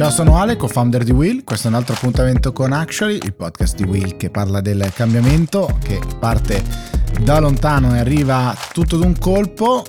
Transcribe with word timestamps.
Ciao, 0.00 0.08
sono 0.08 0.38
Ale, 0.38 0.56
co-founder 0.56 1.04
di 1.04 1.10
Will. 1.10 1.44
Questo 1.44 1.66
è 1.66 1.70
un 1.70 1.76
altro 1.76 1.92
appuntamento 1.92 2.54
con 2.54 2.72
Actually, 2.72 3.18
il 3.22 3.34
podcast 3.34 3.76
di 3.76 3.82
Will 3.82 4.16
che 4.16 4.30
parla 4.30 4.62
del 4.62 4.90
cambiamento, 4.94 5.76
che 5.82 6.00
parte 6.18 6.62
da 7.20 7.38
lontano 7.38 7.94
e 7.94 7.98
arriva 7.98 8.56
tutto 8.72 8.96
d'un 8.96 9.18
colpo 9.18 9.84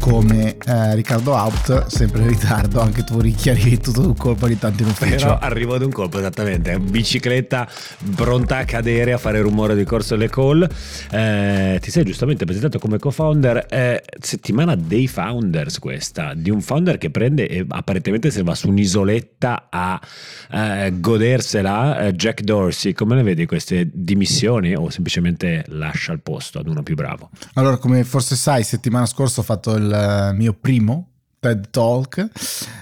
come 0.00 0.56
eh, 0.56 0.94
Riccardo 0.94 1.32
Out, 1.32 1.86
sempre 1.86 2.22
in 2.22 2.28
ritardo, 2.28 2.80
anche 2.80 3.04
tu 3.04 3.20
richiari 3.20 3.78
tutto 3.78 4.00
d'un 4.00 4.16
colpo 4.16 4.46
ogni 4.46 4.58
tanto 4.58 4.82
in 4.82 4.88
ufficio. 4.88 5.16
Però 5.16 5.38
arrivo 5.38 5.74
ad 5.74 5.82
un 5.82 5.92
colpo, 5.92 6.18
esattamente, 6.18 6.78
bicicletta 6.78 7.68
pronta 8.14 8.56
a 8.56 8.64
cadere, 8.64 9.12
a 9.12 9.18
fare 9.18 9.40
rumore 9.40 9.76
di 9.76 9.84
corso 9.84 10.14
alle 10.14 10.30
call. 10.30 10.66
Eh, 11.10 11.78
ti 11.80 11.90
sei 11.90 12.04
giustamente 12.04 12.44
presentato 12.46 12.78
come 12.78 12.98
co-founder, 12.98 13.66
eh, 13.68 14.02
settimana 14.18 14.74
dei 14.74 15.06
founders 15.06 15.78
questa, 15.78 16.32
di 16.34 16.50
un 16.50 16.62
founder 16.62 16.96
che 16.96 17.10
prende 17.10 17.46
e 17.46 17.64
apparentemente 17.68 18.30
se 18.30 18.42
va 18.42 18.54
su 18.54 18.68
un'isoletta 18.68 19.68
a 19.70 20.00
eh, 20.50 20.92
godersela, 20.98 22.06
eh, 22.06 22.12
Jack 22.14 22.40
Dorsey, 22.40 22.92
come 22.92 23.16
le 23.16 23.22
vedi 23.22 23.44
queste 23.44 23.88
dimissioni 23.92 24.74
o 24.74 24.88
semplicemente 24.88 25.64
lascia 25.68 26.12
il 26.12 26.20
posto 26.20 26.58
ad 26.58 26.66
uno 26.68 26.82
più 26.82 26.94
bravo? 26.94 27.28
Allora, 27.54 27.76
come 27.76 28.02
forse 28.04 28.34
sai, 28.34 28.64
settimana 28.64 29.04
scorsa 29.04 29.40
ho 29.40 29.44
fatto 29.44 29.74
il 29.76 29.88
mio 30.34 30.52
primo 30.52 31.08
TED 31.40 31.70
Talk. 31.70 32.28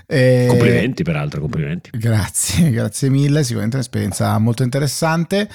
E... 0.07 0.47
Complimenti 0.49 1.05
peraltro, 1.05 1.41
complimenti. 1.41 1.91
Grazie, 1.93 2.71
grazie 2.73 3.09
mille, 3.09 3.43
sicuramente 3.43 3.77
un'esperienza 3.77 4.37
molto 4.39 4.65
interessante. 4.65 5.49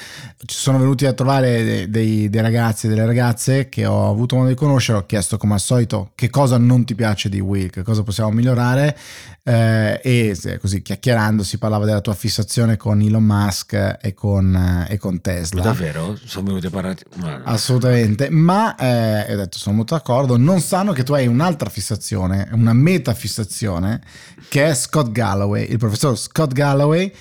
Ci 0.46 0.56
sono 0.56 0.80
venuti 0.80 1.06
a 1.06 1.14
trovare 1.14 1.90
dei, 1.90 2.30
dei 2.30 2.42
ragazzi 2.42 2.86
e 2.86 2.90
delle 2.90 3.06
ragazze 3.06 3.68
che 3.68 3.86
ho 3.86 4.10
avuto 4.10 4.38
modo 4.38 4.48
di 4.48 4.56
conoscere, 4.56 5.00
ho 5.00 5.06
chiesto 5.06 5.38
come 5.38 5.54
al 5.54 5.60
solito 5.60 6.12
che 6.16 6.30
cosa 6.30 6.58
non 6.58 6.86
ti 6.86 6.96
piace 6.96 7.28
di 7.28 7.42
Will, 7.42 7.70
che 7.70 7.84
cosa 7.84 8.04
possiamo 8.04 8.32
migliorare 8.32 8.98
eh, 9.46 10.00
e 10.02 10.58
così 10.62 10.82
chiacchierando 10.82 11.44
si 11.44 11.58
parlava 11.58 11.84
della 11.84 12.00
tua 12.00 12.14
fissazione 12.14 12.78
con 12.78 13.02
Elon 13.02 13.24
Musk 13.24 13.98
e 14.02 14.14
con, 14.14 14.86
e 14.88 14.98
con 14.98 15.20
Tesla. 15.20 15.62
Davvero? 15.62 16.18
Sono 16.24 16.48
venuti 16.48 16.68
a 16.68 16.70
parlare? 16.70 16.98
Assolutamente, 17.44 18.30
ma 18.30 18.76
eh, 18.76 19.34
ho 19.34 19.36
detto 19.36 19.58
sono 19.58 19.76
molto 19.76 19.96
d'accordo, 19.96 20.38
non 20.38 20.62
sanno 20.62 20.94
che 20.94 21.04
tu 21.04 21.14
hai 21.14 21.28
un'altra 21.28 21.70
fissazione, 21.70 22.48
una 22.54 22.72
metafissazione 22.94 24.02
che 24.50 24.66
è 24.68 24.74
Scott 24.74 25.12
Galloway, 25.12 25.70
il 25.70 25.78
professor 25.78 26.18
Scott 26.18 26.54
Galloway 26.54 27.12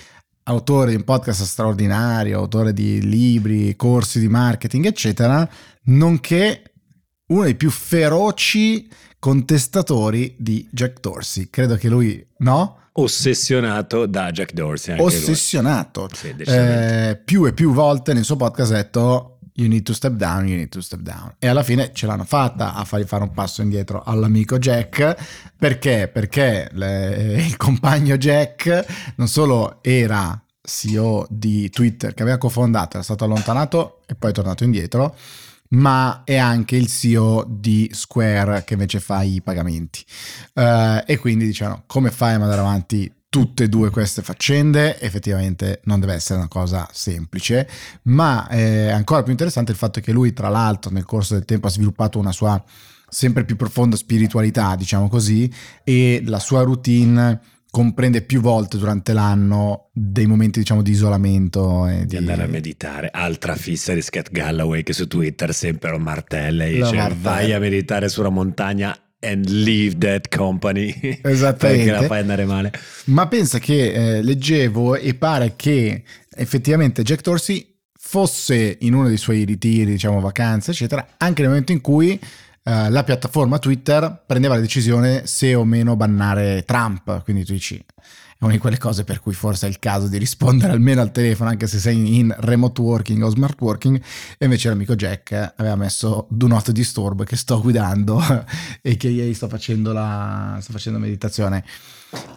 autore 0.43 0.89
di 0.91 0.95
un 0.95 1.03
podcast 1.03 1.43
straordinario, 1.43 2.37
autore 2.37 2.73
di 2.73 3.01
libri, 3.01 3.75
corsi 3.75 4.19
di 4.19 4.27
marketing, 4.27 4.85
eccetera, 4.85 5.47
nonché 5.85 6.63
uno 7.27 7.43
dei 7.43 7.55
più 7.55 7.69
feroci 7.69 8.89
contestatori 9.19 10.35
di 10.37 10.67
Jack 10.71 10.99
Dorsey. 10.99 11.49
Credo 11.49 11.75
che 11.75 11.87
lui, 11.87 12.25
no? 12.39 12.79
Ossessionato 12.93 14.05
da 14.05 14.31
Jack 14.31 14.53
Dorsey. 14.53 14.99
Ossessionato. 14.99 16.09
Sì, 16.13 16.35
eh, 16.37 17.19
più 17.23 17.45
e 17.45 17.53
più 17.53 17.73
volte 17.73 18.13
nel 18.13 18.23
suo 18.23 18.35
podcast 18.35 18.71
ha 18.71 18.75
detto 18.75 19.32
you 19.53 19.67
need 19.67 19.83
to 19.83 19.93
step 19.93 20.13
down, 20.13 20.47
you 20.47 20.55
need 20.55 20.69
to 20.69 20.81
step 20.81 21.01
down. 21.01 21.35
E 21.39 21.47
alla 21.47 21.63
fine 21.63 21.91
ce 21.93 22.05
l'hanno 22.05 22.23
fatta 22.23 22.73
a 22.73 22.83
fargli 22.85 23.05
fare 23.05 23.23
un 23.23 23.31
passo 23.31 23.61
indietro 23.61 24.01
all'amico 24.03 24.57
Jack. 24.57 25.51
Perché? 25.57 26.09
Perché 26.11 26.69
le, 26.73 27.35
il 27.45 27.57
compagno 27.57 28.17
Jack 28.17 29.13
non 29.15 29.27
solo 29.27 29.79
era 29.81 30.41
CEO 30.61 31.27
di 31.29 31.69
Twitter 31.69 32.13
che 32.13 32.21
aveva 32.21 32.37
cofondato, 32.37 32.95
era 32.95 33.03
stato 33.03 33.25
allontanato 33.25 34.01
e 34.07 34.15
poi 34.15 34.31
è 34.31 34.33
tornato 34.33 34.63
indietro, 34.63 35.15
ma 35.69 36.21
è 36.23 36.37
anche 36.37 36.75
il 36.75 36.87
CEO 36.87 37.45
di 37.47 37.89
Square 37.93 38.63
che 38.63 38.73
invece 38.73 38.99
fa 38.99 39.23
i 39.23 39.41
pagamenti. 39.41 40.05
Uh, 40.53 41.03
e 41.05 41.17
quindi 41.19 41.45
diciamo, 41.45 41.83
come 41.85 42.11
fai 42.11 42.35
a 42.35 42.39
mandare 42.39 42.61
avanti 42.61 43.11
tutte 43.33 43.63
e 43.63 43.67
due 43.67 43.89
queste 43.89 44.21
faccende? 44.21 44.99
Effettivamente 44.99 45.81
non 45.85 45.99
deve 45.99 46.13
essere 46.13 46.37
una 46.37 46.47
cosa 46.47 46.87
semplice, 46.91 47.67
ma 48.03 48.47
è 48.47 48.91
ancora 48.91 49.23
più 49.23 49.31
interessante 49.31 49.71
il 49.71 49.77
fatto 49.79 49.99
che 50.01 50.11
lui, 50.11 50.33
tra 50.33 50.49
l'altro, 50.49 50.91
nel 50.91 51.03
corso 51.03 51.33
del 51.33 51.43
tempo 51.43 51.65
ha 51.65 51.71
sviluppato 51.71 52.19
una 52.19 52.31
sua 52.31 52.63
sempre 53.09 53.43
più 53.43 53.55
profonda 53.55 53.95
spiritualità, 53.95 54.75
diciamo 54.75 55.09
così, 55.09 55.51
e 55.83 56.21
la 56.27 56.37
sua 56.37 56.61
routine 56.61 57.41
comprende 57.71 58.21
più 58.21 58.39
volte 58.39 58.77
durante 58.77 59.13
l'anno 59.13 59.89
dei 59.91 60.27
momenti 60.27 60.59
diciamo 60.59 60.83
di 60.83 60.91
isolamento 60.91 61.87
e 61.87 62.01
di, 62.01 62.05
di 62.05 62.17
andare 62.17 62.43
a 62.43 62.47
meditare 62.47 63.09
altra 63.11 63.55
fissa 63.55 63.95
di 63.95 64.01
Scott 64.03 64.29
Galloway 64.29 64.83
che 64.83 64.93
su 64.93 65.07
Twitter 65.07 65.51
sempre 65.55 65.89
lo 65.89 65.97
martella 65.97 66.65
e 66.65 66.73
dice 66.73 67.15
vai 67.19 67.51
a 67.51 67.57
meditare 67.57 68.09
sulla 68.09 68.29
montagna 68.29 68.95
and 69.23 69.47
leave 69.49 69.97
that 69.97 70.29
company. 70.35 70.93
Esattamente. 71.23 71.85
perché 71.85 72.01
la 72.01 72.07
fai 72.07 72.19
andare 72.19 72.45
male. 72.45 72.71
Ma 73.05 73.27
pensa 73.27 73.59
che 73.59 74.17
eh, 74.17 74.21
leggevo 74.21 74.95
e 74.95 75.13
pare 75.15 75.53
che 75.55 76.03
effettivamente 76.35 77.03
Jack 77.03 77.21
Dorsey 77.21 77.73
fosse 77.97 78.77
in 78.81 78.93
uno 78.93 79.07
dei 79.07 79.17
suoi 79.17 79.45
ritiri 79.45 79.91
diciamo 79.91 80.19
vacanze 80.19 80.71
eccetera 80.71 81.07
anche 81.17 81.41
nel 81.41 81.49
momento 81.49 81.71
in 81.71 81.79
cui 81.79 82.19
eh, 82.63 82.89
la 82.89 83.03
piattaforma 83.03 83.59
Twitter 83.59 84.23
prendeva 84.25 84.55
la 84.55 84.61
decisione 84.61 85.25
se 85.25 85.53
o 85.53 85.65
meno 85.65 85.97
bannare 85.97 86.63
Trump, 86.65 87.23
quindi 87.23 87.43
tu 87.43 87.51
dici 87.51 87.75
è 87.75 88.43
una 88.45 88.53
di 88.53 88.57
quelle 88.57 88.77
cose 88.77 89.03
per 89.03 89.19
cui 89.19 89.33
forse 89.33 89.67
è 89.67 89.69
il 89.69 89.79
caso 89.79 90.07
di 90.07 90.17
rispondere 90.17 90.71
almeno 90.73 91.01
al 91.01 91.11
telefono 91.11 91.49
anche 91.49 91.67
se 91.67 91.79
sei 91.79 92.17
in 92.17 92.33
remote 92.39 92.79
working 92.81 93.21
o 93.21 93.29
smart 93.29 93.59
working. 93.59 94.01
E 94.37 94.45
invece 94.45 94.69
l'amico 94.69 94.95
Jack 94.95 95.53
aveva 95.57 95.75
messo 95.75 96.27
do 96.29 96.47
not 96.47 96.71
disturb 96.71 97.25
che 97.25 97.35
sto 97.35 97.59
guidando 97.61 98.21
e 98.81 98.95
che 98.95 99.09
ieri 99.09 99.33
sto 99.33 99.49
facendo, 99.49 99.91
la, 99.91 100.57
sto 100.61 100.71
facendo 100.71 100.99
meditazione. 100.99 101.65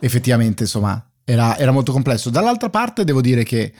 Effettivamente 0.00 0.64
insomma 0.64 1.08
era, 1.22 1.56
era 1.56 1.70
molto 1.70 1.92
complesso. 1.92 2.30
Dall'altra 2.30 2.68
parte 2.68 3.04
devo 3.04 3.20
dire 3.20 3.44
che 3.44 3.72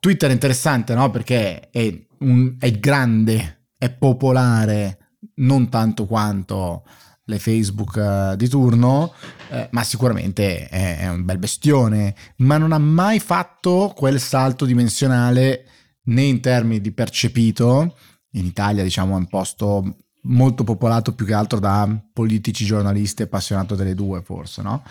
Twitter 0.00 0.30
è 0.30 0.32
interessante 0.32 0.94
no? 0.94 1.10
perché 1.10 1.70
è, 1.70 2.06
un, 2.18 2.56
è 2.58 2.70
grande 2.72 3.68
è 3.76 3.90
popolare 3.90 5.03
non 5.36 5.68
tanto 5.68 6.06
quanto 6.06 6.84
le 7.26 7.38
Facebook 7.38 7.94
uh, 7.96 8.36
di 8.36 8.48
turno, 8.48 9.12
eh, 9.50 9.68
ma 9.72 9.82
sicuramente 9.82 10.68
è, 10.68 10.98
è, 10.98 11.08
un 11.08 11.24
bel 11.24 11.38
bestione, 11.38 12.14
ma 12.38 12.58
non 12.58 12.72
ha 12.72 12.78
mai 12.78 13.18
fatto 13.18 13.92
quel 13.96 14.20
salto 14.20 14.64
dimensionale 14.64 15.66
né 16.04 16.22
in 16.22 16.40
termini 16.40 16.80
di 16.80 16.92
percepito, 16.92 17.96
in 18.32 18.44
Italia 18.44 18.82
diciamo 18.82 19.14
è 19.14 19.18
un 19.18 19.26
posto 19.26 19.96
molto 20.24 20.64
popolato 20.64 21.14
più 21.14 21.24
che 21.24 21.34
altro 21.34 21.58
da 21.58 21.88
politici, 22.12 22.64
giornalisti 22.64 23.22
appassionato 23.22 23.74
delle 23.74 23.94
due 23.94 24.22
forse, 24.22 24.62
no? 24.62 24.82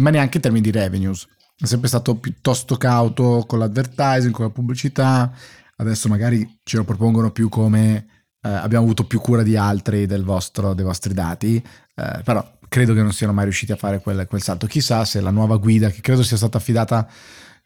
Ma 0.00 0.10
neanche 0.10 0.36
in 0.36 0.42
termini 0.42 0.70
di 0.70 0.76
revenues. 0.76 1.26
È 1.56 1.66
sempre 1.66 1.88
stato 1.88 2.16
piuttosto 2.16 2.76
cauto 2.76 3.44
con 3.46 3.58
l'advertising, 3.58 4.32
con 4.32 4.46
la 4.46 4.50
pubblicità, 4.50 5.30
adesso 5.76 6.08
magari 6.08 6.58
ce 6.62 6.78
lo 6.78 6.84
propongono 6.84 7.30
più 7.30 7.50
come 7.50 8.19
eh, 8.42 8.48
abbiamo 8.48 8.84
avuto 8.84 9.04
più 9.04 9.20
cura 9.20 9.42
di 9.42 9.56
altri 9.56 10.06
vostro, 10.22 10.74
dei 10.74 10.84
vostri 10.84 11.12
dati, 11.12 11.56
eh, 11.56 12.20
però 12.24 12.58
credo 12.68 12.94
che 12.94 13.02
non 13.02 13.12
siano 13.12 13.32
mai 13.32 13.44
riusciti 13.44 13.72
a 13.72 13.76
fare 13.76 14.00
quel, 14.00 14.26
quel, 14.26 14.42
salto. 14.42 14.66
Chissà 14.66 15.04
se 15.04 15.20
la 15.20 15.30
nuova 15.30 15.56
guida, 15.56 15.90
che 15.90 16.00
credo 16.00 16.22
sia 16.22 16.36
stata 16.36 16.58
affidata, 16.58 17.08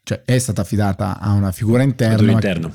cioè 0.03 0.23
è 0.25 0.37
stata 0.37 0.61
affidata 0.61 1.19
a 1.19 1.31
una 1.31 1.51
figura 1.51 1.83
interna. 1.83 2.31
interno. 2.31 2.71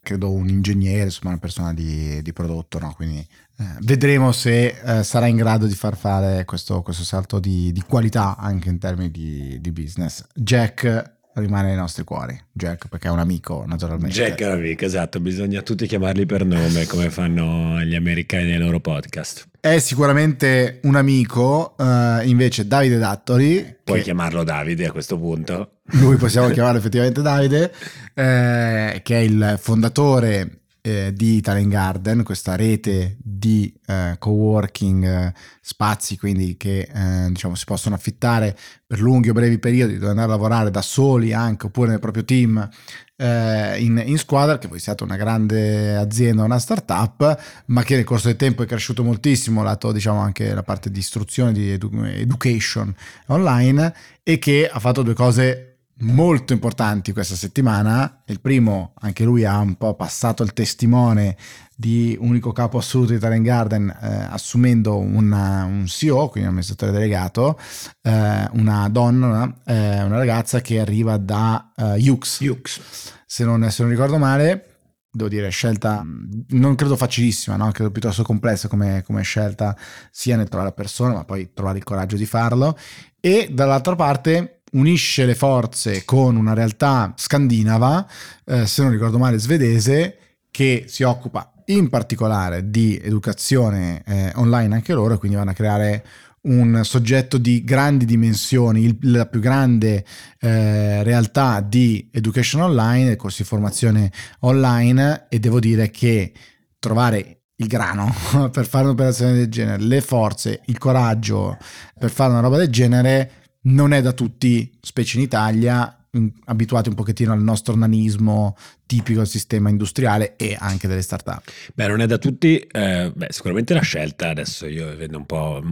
Credo 0.00 0.32
un 0.32 0.48
ingegnere, 0.48 1.04
insomma 1.04 1.30
una 1.30 1.40
persona 1.40 1.72
di, 1.72 2.20
di 2.22 2.32
prodotto, 2.32 2.78
no? 2.78 2.92
quindi 2.94 3.18
eh, 3.18 3.64
vedremo 3.80 4.32
se 4.32 4.74
eh, 4.84 5.02
sarà 5.04 5.26
in 5.26 5.36
grado 5.36 5.66
di 5.66 5.74
far 5.74 5.96
fare 5.96 6.44
questo, 6.44 6.82
questo 6.82 7.04
salto 7.04 7.38
di, 7.38 7.70
di, 7.70 7.82
qualità 7.82 8.36
anche 8.36 8.68
in 8.68 8.78
termini 8.78 9.10
di, 9.10 9.60
di 9.60 9.70
business. 9.70 10.24
Jack 10.34 11.20
rimane 11.34 11.68
nei 11.68 11.76
nostri 11.76 12.04
cuori. 12.04 12.38
Jack, 12.52 12.88
perché 12.88 13.08
è 13.08 13.10
un 13.10 13.18
amico, 13.18 13.64
naturalmente. 13.66 14.14
Jack 14.14 14.40
è 14.40 14.46
un 14.46 14.58
amico, 14.58 14.84
esatto. 14.84 15.20
Bisogna 15.20 15.62
tutti 15.62 15.86
chiamarli 15.86 16.26
per 16.26 16.44
nome, 16.44 16.86
come 16.86 17.10
fanno 17.10 17.80
gli 17.80 17.94
americani 17.94 18.50
nei 18.50 18.58
loro 18.58 18.80
podcast. 18.80 19.48
È 19.60 19.78
sicuramente 19.78 20.80
un 20.82 20.96
amico, 20.96 21.74
uh, 21.78 22.26
invece 22.26 22.66
Davide 22.66 22.98
Dattori. 22.98 23.76
Puoi 23.84 23.98
che... 23.98 24.04
chiamarlo 24.04 24.44
Davide 24.44 24.86
a 24.86 24.92
questo 24.92 25.18
punto. 25.18 25.78
Lui 25.92 26.16
possiamo 26.16 26.48
chiamarlo 26.50 26.78
effettivamente 26.78 27.22
Davide, 27.22 27.72
eh, 28.14 29.00
che 29.02 29.16
è 29.16 29.20
il 29.20 29.58
fondatore 29.60 30.61
eh, 30.82 31.12
di 31.14 31.40
Talent 31.40 31.68
Garden, 31.68 32.24
questa 32.24 32.56
rete 32.56 33.16
di 33.22 33.72
eh, 33.86 34.16
co-working 34.18 35.04
eh, 35.04 35.34
spazi, 35.60 36.18
quindi 36.18 36.56
che 36.56 36.88
eh, 36.92 37.28
diciamo 37.28 37.54
si 37.54 37.64
possono 37.64 37.94
affittare 37.94 38.56
per 38.84 39.00
lunghi 39.00 39.30
o 39.30 39.32
brevi 39.32 39.58
periodi, 39.58 39.94
dove 39.94 40.10
andare 40.10 40.26
a 40.26 40.30
lavorare 40.32 40.70
da 40.70 40.82
soli 40.82 41.32
anche 41.32 41.66
oppure 41.66 41.90
nel 41.90 42.00
proprio 42.00 42.24
team 42.24 42.68
eh, 43.16 43.80
in, 43.80 44.02
in, 44.04 44.18
squadra, 44.18 44.58
che 44.58 44.66
voi 44.66 44.80
siate 44.80 45.04
una 45.04 45.16
grande 45.16 45.94
azienda, 45.94 46.42
una 46.42 46.58
startup, 46.58 47.40
ma 47.66 47.84
che 47.84 47.94
nel 47.94 48.04
corso 48.04 48.26
del 48.26 48.36
tempo 48.36 48.64
è 48.64 48.66
cresciuto 48.66 49.04
moltissimo, 49.04 49.62
lato 49.62 49.92
diciamo 49.92 50.18
anche 50.18 50.52
la 50.52 50.64
parte 50.64 50.90
di 50.90 50.98
istruzione, 50.98 51.52
di 51.52 51.70
edu- 51.70 52.04
education 52.04 52.92
online 53.26 53.94
e 54.24 54.38
che 54.40 54.68
ha 54.68 54.80
fatto 54.80 55.02
due 55.02 55.14
cose 55.14 55.71
molto 56.02 56.52
importanti 56.52 57.12
questa 57.12 57.34
settimana. 57.34 58.22
Il 58.26 58.40
primo, 58.40 58.92
anche 59.00 59.24
lui 59.24 59.44
ha 59.44 59.58
un 59.58 59.74
po' 59.76 59.94
passato 59.94 60.42
il 60.42 60.52
testimone 60.52 61.36
di 61.76 62.16
unico 62.20 62.52
capo 62.52 62.78
assoluto 62.78 63.12
di 63.12 63.18
Talent 63.18 63.44
Garden, 63.44 63.88
eh, 63.88 64.26
assumendo 64.30 64.98
una, 64.98 65.64
un 65.64 65.86
CEO, 65.86 66.28
quindi 66.28 66.42
un 66.42 66.54
amministratore 66.54 66.92
delegato, 66.92 67.58
eh, 68.02 68.48
una 68.52 68.88
donna, 68.88 69.52
eh, 69.64 70.02
una 70.02 70.16
ragazza 70.16 70.60
che 70.60 70.78
arriva 70.80 71.16
da 71.16 71.72
uh, 71.74 72.10
Ux. 72.10 72.40
Ux. 72.40 72.80
Se 73.26 73.44
non, 73.44 73.68
se 73.70 73.82
non 73.82 73.90
ricordo 73.90 74.18
male, 74.18 74.66
devo 75.10 75.28
dire, 75.28 75.48
scelta 75.50 76.04
non 76.48 76.74
credo 76.74 76.96
facilissima, 76.96 77.56
no? 77.56 77.70
credo 77.70 77.90
piuttosto 77.90 78.22
complessa 78.22 78.68
come, 78.68 79.02
come, 79.04 79.22
scelta, 79.22 79.76
sia 80.10 80.36
nel 80.36 80.48
trovare 80.48 80.70
la 80.70 80.74
persona, 80.74 81.14
ma 81.14 81.24
poi 81.24 81.52
trovare 81.52 81.78
il 81.78 81.84
coraggio 81.84 82.16
di 82.16 82.26
farlo. 82.26 82.76
E 83.20 83.48
dall'altra 83.52 83.94
parte 83.94 84.61
unisce 84.72 85.24
le 85.26 85.34
forze 85.34 86.04
con 86.04 86.36
una 86.36 86.54
realtà 86.54 87.12
scandinava, 87.16 88.06
eh, 88.44 88.66
se 88.66 88.82
non 88.82 88.90
ricordo 88.90 89.18
male 89.18 89.38
svedese, 89.38 90.18
che 90.50 90.84
si 90.86 91.02
occupa 91.02 91.52
in 91.66 91.88
particolare 91.88 92.70
di 92.70 93.00
educazione 93.02 94.02
eh, 94.04 94.32
online 94.34 94.74
anche 94.74 94.92
loro, 94.92 95.18
quindi 95.18 95.36
vanno 95.36 95.50
a 95.50 95.54
creare 95.54 96.04
un 96.42 96.80
soggetto 96.82 97.38
di 97.38 97.62
grandi 97.62 98.04
dimensioni, 98.04 98.84
il, 98.84 98.98
la 99.02 99.26
più 99.26 99.40
grande 99.40 100.04
eh, 100.40 101.02
realtà 101.02 101.60
di 101.60 102.08
education 102.12 102.62
online, 102.62 103.16
corsi 103.16 103.42
di 103.42 103.48
formazione 103.48 104.10
online 104.40 105.26
e 105.28 105.38
devo 105.38 105.60
dire 105.60 105.90
che 105.90 106.32
trovare 106.78 107.42
il 107.56 107.66
grano 107.68 108.12
per 108.50 108.66
fare 108.66 108.84
un'operazione 108.84 109.34
del 109.34 109.48
genere, 109.48 109.82
le 109.82 110.00
forze, 110.00 110.62
il 110.66 110.78
coraggio 110.78 111.56
per 111.98 112.10
fare 112.10 112.32
una 112.32 112.40
roba 112.40 112.56
del 112.56 112.70
genere 112.70 113.41
non 113.62 113.92
è 113.92 114.02
da 114.02 114.12
tutti, 114.12 114.70
specie 114.80 115.18
in 115.18 115.24
Italia, 115.24 115.96
abituati 116.44 116.90
un 116.90 116.94
pochettino 116.94 117.32
al 117.32 117.42
nostro 117.42 117.74
nanismo 117.74 118.54
tipico 118.84 119.20
del 119.20 119.28
sistema 119.28 119.70
industriale 119.70 120.36
e 120.36 120.54
anche 120.58 120.86
delle 120.86 121.00
start-up. 121.00 121.50
Beh, 121.72 121.86
non 121.86 122.02
è 122.02 122.06
da 122.06 122.18
tutti, 122.18 122.58
eh, 122.58 123.10
beh, 123.14 123.28
sicuramente 123.30 123.72
la 123.72 123.80
scelta, 123.80 124.28
adesso 124.28 124.66
io 124.66 124.94
vedo 124.94 125.16
un 125.16 125.24
po' 125.24 125.62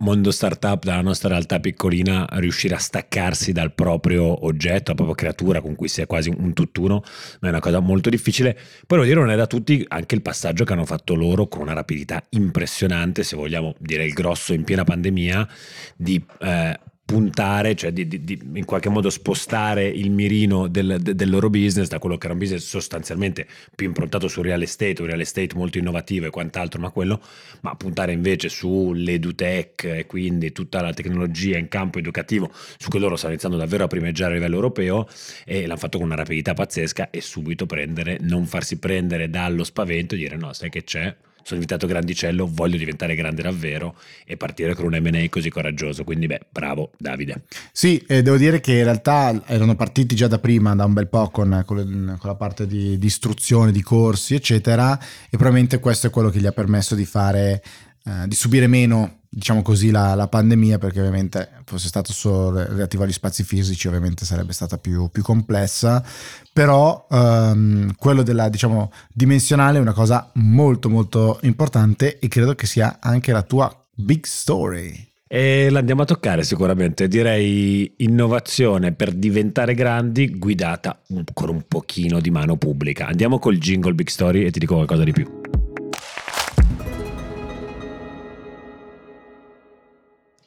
mondo 0.00 0.30
startup 0.30 0.84
dalla 0.84 1.00
nostra 1.00 1.30
realtà 1.30 1.58
piccolina, 1.60 2.26
riuscire 2.32 2.74
a 2.74 2.78
staccarsi 2.78 3.52
dal 3.52 3.72
proprio 3.72 4.44
oggetto, 4.44 4.90
la 4.90 4.96
propria 4.96 5.14
creatura 5.14 5.62
con 5.62 5.74
cui 5.74 5.88
si 5.88 6.02
è 6.02 6.06
quasi 6.06 6.28
un 6.28 6.52
tutt'uno, 6.52 7.02
è 7.40 7.48
una 7.48 7.60
cosa 7.60 7.80
molto 7.80 8.10
difficile. 8.10 8.52
Poi 8.86 8.98
devo 8.98 9.04
dire, 9.04 9.20
non 9.20 9.30
è 9.30 9.36
da 9.36 9.46
tutti 9.46 9.82
anche 9.88 10.14
il 10.14 10.20
passaggio 10.20 10.64
che 10.64 10.74
hanno 10.74 10.84
fatto 10.84 11.14
loro 11.14 11.48
con 11.48 11.62
una 11.62 11.72
rapidità 11.72 12.22
impressionante, 12.30 13.22
se 13.22 13.34
vogliamo 13.34 13.74
dire 13.78 14.04
il 14.04 14.12
grosso 14.12 14.52
in 14.52 14.64
piena 14.64 14.84
pandemia, 14.84 15.48
di... 15.96 16.22
Eh, 16.40 16.80
puntare, 17.06 17.76
cioè 17.76 17.92
di, 17.92 18.08
di, 18.08 18.24
di, 18.24 18.38
in 18.54 18.64
qualche 18.64 18.88
modo 18.88 19.10
spostare 19.10 19.86
il 19.86 20.10
mirino 20.10 20.66
del, 20.66 20.98
de, 21.00 21.14
del, 21.14 21.30
loro 21.30 21.48
business 21.48 21.86
da 21.86 22.00
quello 22.00 22.18
che 22.18 22.24
era 22.24 22.34
un 22.34 22.40
business 22.40 22.66
sostanzialmente 22.66 23.46
più 23.76 23.86
improntato 23.86 24.26
sul 24.26 24.42
real 24.42 24.60
estate, 24.62 25.02
un 25.02 25.06
real 25.06 25.20
estate 25.20 25.54
molto 25.54 25.78
innovativo 25.78 26.26
e 26.26 26.30
quant'altro, 26.30 26.80
ma 26.80 26.90
quello, 26.90 27.22
ma 27.60 27.76
puntare 27.76 28.10
invece 28.12 28.48
sull'edutech 28.48 29.84
e 29.84 30.06
quindi 30.06 30.50
tutta 30.50 30.82
la 30.82 30.92
tecnologia 30.92 31.56
in 31.58 31.68
campo 31.68 32.00
educativo 32.00 32.50
su 32.76 32.90
cui 32.90 32.98
loro 32.98 33.14
stanno 33.14 33.34
iniziando 33.34 33.56
davvero 33.56 33.84
a 33.84 33.86
primeggiare 33.86 34.32
a 34.32 34.34
livello 34.34 34.56
europeo 34.56 35.06
e 35.44 35.64
l'hanno 35.64 35.78
fatto 35.78 35.98
con 35.98 36.08
una 36.08 36.16
rapidità 36.16 36.54
pazzesca 36.54 37.10
e 37.10 37.20
subito 37.20 37.66
prendere, 37.66 38.18
non 38.20 38.46
farsi 38.46 38.80
prendere 38.80 39.30
dallo 39.30 39.62
spavento 39.62 40.16
e 40.16 40.18
dire 40.18 40.34
no, 40.34 40.52
sai 40.52 40.70
che 40.70 40.82
c'è, 40.82 41.14
sono 41.46 41.60
diventato 41.60 41.86
grandicello, 41.86 42.48
voglio 42.50 42.76
diventare 42.76 43.14
grande 43.14 43.40
davvero 43.40 43.94
e 44.24 44.36
partire 44.36 44.74
con 44.74 44.86
un 44.86 44.98
M&A 45.00 45.28
così 45.28 45.48
coraggioso. 45.48 46.02
Quindi 46.02 46.26
beh, 46.26 46.40
bravo 46.50 46.90
Davide. 46.98 47.44
Sì, 47.70 48.02
eh, 48.08 48.22
devo 48.22 48.36
dire 48.36 48.58
che 48.58 48.72
in 48.72 48.82
realtà 48.82 49.44
erano 49.46 49.76
partiti 49.76 50.16
già 50.16 50.26
da 50.26 50.40
prima, 50.40 50.74
da 50.74 50.84
un 50.84 50.92
bel 50.92 51.06
po' 51.06 51.30
con, 51.30 51.62
con, 51.64 52.18
la 52.20 52.34
parte 52.34 52.66
di, 52.66 52.98
di, 52.98 53.06
istruzione, 53.06 53.70
di 53.70 53.80
corsi, 53.80 54.34
eccetera, 54.34 54.98
e 54.98 55.36
probabilmente 55.36 55.78
questo 55.78 56.08
è 56.08 56.10
quello 56.10 56.30
che 56.30 56.40
gli 56.40 56.46
ha 56.46 56.52
permesso 56.52 56.96
di 56.96 57.04
fare, 57.04 57.62
eh, 58.04 58.26
di 58.26 58.34
subire 58.34 58.66
meno 58.66 59.20
diciamo 59.36 59.60
così, 59.60 59.90
la, 59.90 60.14
la, 60.14 60.28
pandemia, 60.28 60.78
perché 60.78 61.00
ovviamente 61.00 61.50
fosse 61.66 61.88
stato 61.88 62.10
solo 62.14 62.64
relativo 62.64 63.02
agli 63.02 63.12
spazi 63.12 63.44
fisici, 63.44 63.86
ovviamente 63.86 64.24
sarebbe 64.24 64.54
stata 64.54 64.78
più, 64.78 65.10
più 65.10 65.22
complessa, 65.22 66.02
però 66.54 67.06
um, 67.10 67.92
quello 67.98 68.22
della, 68.22 68.48
diciamo, 68.48 68.90
dimensionale 69.12 69.76
è 69.76 69.80
una 69.82 69.92
cosa 69.92 70.30
molto 70.36 70.88
molto 70.88 71.38
importante 71.42 72.18
e 72.18 72.28
credo 72.28 72.54
che 72.54 72.64
sia 72.64 72.96
anche 72.98 73.30
la 73.30 73.42
tua 73.42 73.70
big 73.94 74.24
story. 74.24 75.06
E 75.28 75.68
l'andiamo 75.68 76.02
a 76.02 76.06
toccare 76.06 76.42
sicuramente, 76.42 77.06
direi 77.06 77.92
innovazione 77.98 78.92
per 78.92 79.12
diventare 79.12 79.74
grandi 79.74 80.30
guidata 80.30 80.98
con 81.34 81.50
un 81.50 81.62
pochino 81.68 82.20
di 82.20 82.30
mano 82.30 82.56
pubblica. 82.56 83.06
Andiamo 83.08 83.38
col 83.38 83.58
jingle 83.58 83.92
Big 83.92 84.08
Story 84.08 84.44
e 84.44 84.50
ti 84.50 84.60
dico 84.60 84.76
qualcosa 84.76 85.04
di 85.04 85.12
più. 85.12 85.45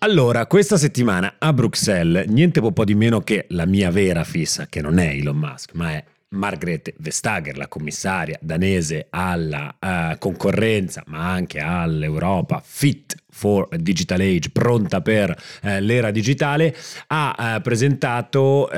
Allora, 0.01 0.45
questa 0.45 0.77
settimana 0.77 1.35
a 1.39 1.51
Bruxelles, 1.51 2.25
niente 2.27 2.61
po' 2.71 2.85
di 2.85 2.95
meno 2.95 3.19
che 3.19 3.47
la 3.49 3.65
mia 3.65 3.91
vera 3.91 4.23
fissa, 4.23 4.67
che 4.67 4.79
non 4.79 4.97
è 4.97 5.09
Elon 5.09 5.35
Musk, 5.35 5.73
ma 5.73 5.91
è 5.91 6.03
Margrethe 6.29 6.93
Vestager, 6.99 7.57
la 7.57 7.67
commissaria 7.67 8.37
danese 8.41 9.07
alla 9.09 9.75
uh, 9.77 10.17
concorrenza, 10.17 11.03
ma 11.07 11.29
anche 11.29 11.59
all'Europa 11.59 12.61
Fit 12.63 13.13
for 13.29 13.67
Digital 13.75 14.21
Age, 14.21 14.51
pronta 14.51 15.01
per 15.01 15.31
uh, 15.31 15.67
l'era 15.79 16.11
digitale, 16.11 16.73
ha 17.07 17.55
uh, 17.57 17.61
presentato 17.61 18.69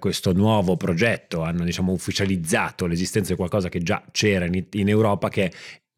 questo 0.00 0.32
nuovo 0.32 0.76
progetto, 0.76 1.42
hanno 1.42 1.62
diciamo, 1.62 1.92
ufficializzato 1.92 2.86
l'esistenza 2.86 3.30
di 3.30 3.36
qualcosa 3.36 3.68
che 3.68 3.82
già 3.82 4.02
c'era 4.10 4.46
in, 4.46 4.64
in 4.72 4.88
Europa, 4.88 5.28
che 5.28 5.44
è 5.44 5.50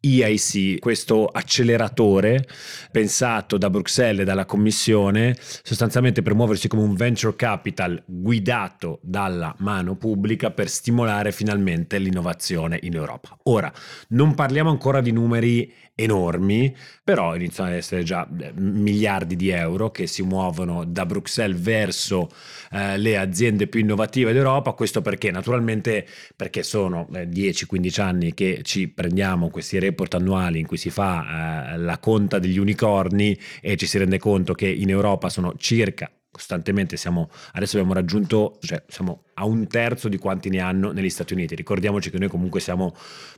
EIC, 0.05 0.79
questo 0.79 1.27
acceleratore 1.27 2.45
pensato 2.91 3.57
da 3.57 3.69
Bruxelles 3.69 4.21
e 4.21 4.25
dalla 4.25 4.45
Commissione 4.45 5.33
sostanzialmente 5.39 6.21
per 6.21 6.35
muoversi 6.35 6.67
come 6.67 6.83
un 6.83 6.93
venture 6.93 7.37
capital 7.37 8.03
guidato 8.05 8.99
dalla 9.01 9.55
mano 9.59 9.95
pubblica 9.95 10.51
per 10.51 10.69
stimolare 10.69 11.31
finalmente 11.31 11.97
l'innovazione 11.99 12.79
in 12.81 12.95
Europa. 12.95 13.37
Ora, 13.43 13.71
non 14.09 14.35
parliamo 14.35 14.69
ancora 14.69 14.99
di 14.99 15.11
numeri 15.11 15.73
enormi, 15.95 16.75
però 17.03 17.35
iniziano 17.35 17.69
ad 17.69 17.75
essere 17.75 18.03
già 18.03 18.27
eh, 18.39 18.51
miliardi 18.55 19.35
di 19.35 19.49
euro 19.49 19.91
che 19.91 20.07
si 20.07 20.23
muovono 20.23 20.85
da 20.85 21.05
Bruxelles 21.05 21.59
verso 21.59 22.29
eh, 22.71 22.97
le 22.97 23.17
aziende 23.17 23.67
più 23.67 23.79
innovative 23.79 24.33
d'Europa. 24.33 24.73
Questo 24.73 25.01
perché? 25.01 25.29
Naturalmente 25.31 26.07
perché 26.35 26.63
sono 26.63 27.07
eh, 27.13 27.27
10-15 27.27 28.01
anni 28.01 28.33
che 28.33 28.61
ci 28.63 28.87
prendiamo 28.87 29.49
questi 29.49 29.77
report 29.79 30.15
annuali 30.15 30.59
in 30.59 30.65
cui 30.65 30.77
si 30.77 30.89
fa 30.89 31.73
eh, 31.73 31.77
la 31.77 31.99
conta 31.99 32.39
degli 32.39 32.57
unicorni 32.57 33.37
e 33.61 33.77
ci 33.77 33.85
si 33.85 33.97
rende 33.97 34.17
conto 34.17 34.53
che 34.53 34.67
in 34.67 34.89
Europa 34.89 35.29
sono 35.29 35.53
circa 35.57 36.09
costantemente 36.33 36.97
siamo 36.97 37.29
adesso 37.51 37.77
abbiamo 37.77 37.93
raggiunto 37.93 38.57
cioè 38.59 38.83
siamo 38.87 39.25
a 39.35 39.45
un 39.45 39.67
terzo 39.67 40.09
di 40.09 40.17
quanti 40.17 40.49
ne 40.49 40.59
hanno 40.59 40.91
negli 40.91 41.09
Stati 41.09 41.33
Uniti 41.33 41.55
ricordiamoci 41.55 42.09
che 42.09 42.17
noi 42.19 42.29
comunque 42.29 42.59
siamo 42.59 42.93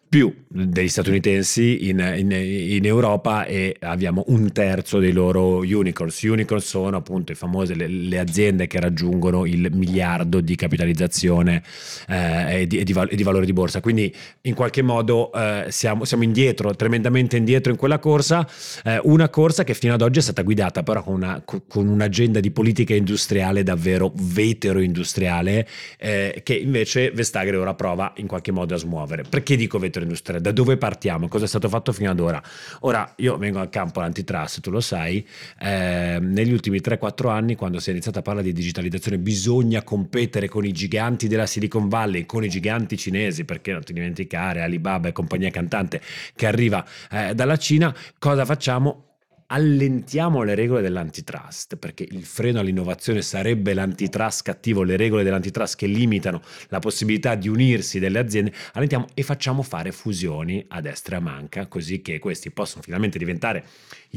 più 0.07 0.33
degli 0.47 0.87
statunitensi 0.87 1.89
in, 1.89 1.99
in, 2.17 2.31
in, 2.31 2.85
Europa 2.85 3.45
e 3.45 3.75
abbiamo 3.81 4.23
un 4.27 4.51
terzo 4.51 4.99
dei 4.99 5.11
loro 5.11 5.57
unicorns. 5.57 6.21
Unicorns 6.21 6.65
sono 6.65 6.97
appunto 6.97 7.31
le 7.31 7.37
famose 7.37 7.73
le, 7.73 7.87
le 7.87 8.19
aziende 8.19 8.67
che 8.67 8.79
raggiungono 8.79 9.45
il 9.45 9.69
miliardo 9.73 10.41
di 10.41 10.55
capitalizzazione 10.55 11.63
eh, 12.07 12.61
e, 12.61 12.67
di, 12.67 12.77
e, 12.77 12.83
di, 12.83 12.93
e, 13.09 13.15
di, 13.15 13.23
valore 13.23 13.45
di 13.45 13.53
borsa. 13.53 13.81
Quindi 13.81 14.13
in 14.41 14.53
qualche 14.53 14.83
modo 14.83 15.33
eh, 15.33 15.65
siamo, 15.69 16.05
siamo, 16.05 16.23
indietro, 16.23 16.73
tremendamente 16.75 17.35
indietro 17.35 17.71
in 17.71 17.77
quella 17.77 17.99
corsa, 17.99 18.47
eh, 18.83 18.99
una 19.03 19.27
corsa 19.29 19.63
che 19.63 19.73
fino 19.73 19.95
ad 19.95 20.01
oggi 20.01 20.19
è 20.19 20.21
stata 20.21 20.43
guidata 20.43 20.83
però 20.83 21.03
con, 21.03 21.15
una, 21.15 21.43
con 21.43 21.87
un'agenda 21.87 22.39
di 22.39 22.51
politica 22.51 22.93
industriale 22.93 23.63
davvero 23.63 24.13
vetero-industriale 24.15 25.67
eh, 25.97 26.41
che 26.43 26.55
invece 26.55 27.11
Vestager 27.11 27.55
ora 27.55 27.73
prova 27.73 28.13
in 28.17 28.27
qualche 28.27 28.51
modo 28.51 28.73
a 28.75 28.77
smuovere. 28.77 29.23
Perché 29.23 29.55
dico 29.55 29.79
vetero 29.79 30.03
industriale, 30.05 30.41
da 30.41 30.51
dove 30.51 30.77
partiamo, 30.77 31.27
cosa 31.27 31.45
è 31.45 31.47
stato 31.47 31.69
fatto 31.69 31.91
fino 31.91 32.09
ad 32.09 32.19
ora. 32.19 32.41
Ora 32.81 33.13
io 33.17 33.37
vengo 33.37 33.59
al 33.59 33.69
campo 33.69 33.99
dell'antitrust, 33.99 34.61
tu 34.61 34.71
lo 34.71 34.81
sai, 34.81 35.25
eh, 35.59 36.17
negli 36.21 36.51
ultimi 36.51 36.79
3-4 36.79 37.29
anni 37.29 37.55
quando 37.55 37.79
si 37.79 37.89
è 37.89 37.91
iniziato 37.91 38.19
a 38.19 38.21
parlare 38.21 38.45
di 38.45 38.53
digitalizzazione 38.53 39.17
bisogna 39.17 39.83
competere 39.83 40.47
con 40.47 40.65
i 40.65 40.71
giganti 40.71 41.27
della 41.27 41.45
Silicon 41.45 41.87
Valley, 41.87 42.25
con 42.25 42.43
i 42.43 42.49
giganti 42.49 42.97
cinesi, 42.97 43.45
perché 43.45 43.71
non 43.71 43.83
ti 43.83 43.93
dimenticare 43.93 44.61
Alibaba 44.61 45.07
e 45.07 45.11
compagnia 45.11 45.49
cantante 45.49 46.01
che 46.35 46.47
arriva 46.47 46.85
eh, 47.11 47.33
dalla 47.33 47.57
Cina, 47.57 47.95
cosa 48.19 48.45
facciamo? 48.45 49.04
Allentiamo 49.47 50.43
le 50.43 50.55
regole 50.55 50.81
dell'antitrust, 50.81 51.75
perché 51.75 52.07
il 52.09 52.23
freno 52.25 52.59
all'innovazione 52.59 53.21
sarebbe 53.21 53.73
l'antitrust 53.73 54.43
cattivo, 54.43 54.83
le 54.83 54.97
regole 54.97 55.23
dell'antitrust 55.23 55.75
che 55.75 55.87
limitano 55.87 56.41
la 56.69 56.79
possibilità 56.79 57.35
di 57.35 57.47
unirsi 57.47 57.99
delle 57.99 58.19
aziende, 58.19 58.53
allentiamo 58.73 59.07
e 59.13 59.23
facciamo 59.23 59.61
fare 59.61 59.91
fusioni 59.91 60.65
a 60.69 60.81
destra 60.81 61.15
e 61.15 61.19
a 61.19 61.21
manca, 61.21 61.67
così 61.67 62.01
che 62.01 62.19
questi 62.19 62.51
possono 62.51 62.81
finalmente 62.81 63.17
diventare 63.17 63.65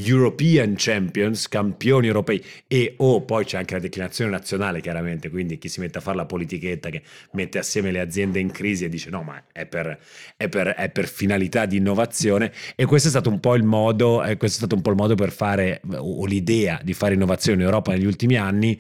European 0.05 0.75
Champions, 0.77 1.49
campioni 1.49 2.07
europei 2.07 2.43
e 2.67 2.95
o 2.99 3.15
oh, 3.15 3.23
poi 3.23 3.45
c'è 3.45 3.59
anche 3.59 3.75
la 3.75 3.81
declinazione 3.81 4.31
nazionale 4.31 4.81
chiaramente, 4.81 5.31
quindi 5.31 5.59
chi 5.59 5.69
si 5.69 5.81
mette 5.81 5.99
a 5.99 6.01
fare 6.01 6.17
la 6.17 6.27
politichetta 6.27 6.89
che 6.89 7.03
mette 7.33 7.59
assieme 7.59 7.91
le 7.91 8.01
aziende 8.01 8.39
in 8.39 8.51
crisi 8.51 8.85
e 8.85 8.89
dice 8.89 9.11
no 9.11 9.23
ma 9.23 9.43
è 9.53 9.67
per, 9.67 9.99
è 10.37 10.49
per, 10.49 10.69
è 10.69 10.89
per 10.91 11.09
finalità 11.09 11.67
di 11.67 11.77
innovazione. 11.79 12.53
E 12.77 12.85
questo 12.85 13.09
è 13.09 13.11
stato 13.11 13.31
un 13.31 13.41
po' 13.41 13.55
il 13.55 13.65
modo, 13.65 14.23
eh, 14.23 14.37
questo 14.37 14.57
è 14.57 14.61
stato 14.61 14.75
un 14.75 14.83
po' 14.83 14.91
il 14.91 14.97
modo 14.97 15.15
per 15.15 15.33
fare 15.33 15.81
o 15.97 16.25
l'idea 16.27 16.81
di 16.83 16.93
fare 16.95 17.15
innovazione 17.15 17.59
in 17.59 17.65
Europa 17.65 17.93
negli 17.93 18.07
ultimi 18.07 18.37
anni 18.37 18.79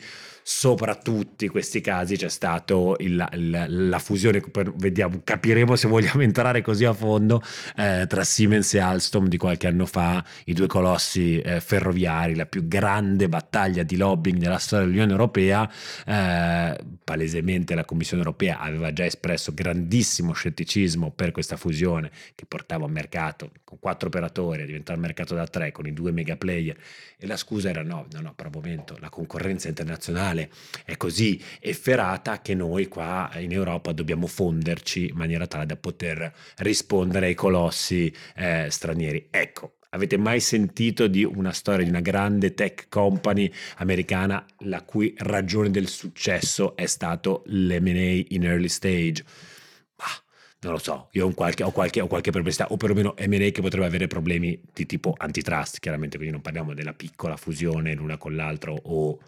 soprattutto 0.50 1.44
in 1.44 1.50
questi 1.50 1.82
casi 1.82 2.16
c'è 2.16 2.30
stata 2.30 2.74
la 2.74 3.98
fusione, 3.98 4.42
vediamo, 4.76 5.20
capiremo 5.22 5.76
se 5.76 5.88
vogliamo 5.88 6.22
entrare 6.24 6.62
così 6.62 6.86
a 6.86 6.94
fondo, 6.94 7.42
eh, 7.76 8.06
tra 8.08 8.24
Siemens 8.24 8.72
e 8.72 8.78
Alstom 8.78 9.28
di 9.28 9.36
qualche 9.36 9.66
anno 9.66 9.84
fa, 9.84 10.24
i 10.46 10.54
due 10.54 10.66
colossi 10.66 11.38
eh, 11.38 11.60
ferroviari, 11.60 12.34
la 12.34 12.46
più 12.46 12.66
grande 12.66 13.28
battaglia 13.28 13.82
di 13.82 13.98
lobbying 13.98 14.38
della 14.38 14.56
storia 14.56 14.86
dell'Unione 14.86 15.12
Europea, 15.12 15.70
eh, 16.06 16.78
palesemente 17.04 17.74
la 17.74 17.84
Commissione 17.84 18.22
Europea 18.22 18.58
aveva 18.58 18.90
già 18.94 19.04
espresso 19.04 19.52
grandissimo 19.52 20.32
scetticismo 20.32 21.10
per 21.10 21.30
questa 21.30 21.58
fusione 21.58 22.10
che 22.34 22.46
portava 22.46 22.86
un 22.86 22.92
mercato 22.92 23.50
con 23.64 23.78
quattro 23.78 24.08
operatori 24.08 24.62
a 24.62 24.64
diventare 24.64 24.98
un 24.98 25.04
mercato 25.04 25.34
da 25.34 25.46
tre 25.46 25.72
con 25.72 25.86
i 25.86 25.92
due 25.92 26.10
mega 26.10 26.36
player. 26.36 26.76
E 27.18 27.26
la 27.26 27.36
scusa 27.36 27.68
era 27.68 27.82
no, 27.82 28.06
no, 28.12 28.20
no, 28.20 28.32
per 28.34 28.46
un 28.46 28.52
momento 28.54 28.96
la 29.00 29.10
concorrenza 29.10 29.68
internazionale 29.68 30.37
mondiale 30.38 30.50
è 30.84 30.96
così 30.96 31.42
efferata 31.58 32.40
che 32.40 32.54
noi 32.54 32.86
qua 32.86 33.30
in 33.38 33.52
Europa 33.52 33.92
dobbiamo 33.92 34.26
fonderci 34.26 35.08
in 35.08 35.16
maniera 35.16 35.46
tale 35.46 35.66
da 35.66 35.76
poter 35.76 36.32
rispondere 36.58 37.26
ai 37.26 37.34
colossi 37.34 38.12
eh, 38.36 38.66
stranieri. 38.70 39.28
Ecco, 39.30 39.72
Avete 39.92 40.18
mai 40.18 40.38
sentito 40.40 41.06
di 41.06 41.24
una 41.24 41.50
storia 41.50 41.82
di 41.82 41.88
una 41.88 42.02
grande 42.02 42.52
tech 42.52 42.88
company 42.90 43.50
americana 43.76 44.44
la 44.58 44.82
cui 44.82 45.14
ragione 45.16 45.70
del 45.70 45.88
successo 45.88 46.76
è 46.76 46.84
stato 46.84 47.42
l'MA 47.46 48.22
in 48.28 48.44
early 48.44 48.68
stage? 48.68 49.24
Non 50.60 50.72
lo 50.72 50.78
so, 50.78 51.08
io 51.12 51.26
ho 51.26 51.34
qualche, 51.34 51.62
ho 51.62 51.70
qualche, 51.70 52.00
ho 52.00 52.08
qualche 52.08 52.32
perplessità, 52.32 52.66
o 52.70 52.76
perlomeno 52.76 53.14
M&A 53.16 53.50
che 53.50 53.60
potrebbe 53.60 53.86
avere 53.86 54.08
problemi 54.08 54.60
di 54.72 54.86
tipo 54.86 55.14
antitrust, 55.16 55.78
chiaramente, 55.78 56.16
quindi 56.16 56.32
non 56.32 56.42
parliamo 56.42 56.74
della 56.74 56.92
piccola 56.92 57.36
fusione 57.36 57.94
l'una 57.94 58.16
con 58.16 58.34
l'altra 58.34 58.72
o 58.72 59.18